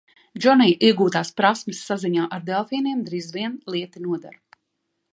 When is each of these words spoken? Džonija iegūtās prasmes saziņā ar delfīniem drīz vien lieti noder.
Džonija 0.43 0.77
iegūtās 0.87 1.31
prasmes 1.41 1.83
saziņā 1.91 2.27
ar 2.39 2.49
delfīniem 2.49 3.07
drīz 3.11 3.31
vien 3.39 3.63
lieti 3.77 4.07
noder. 4.11 4.39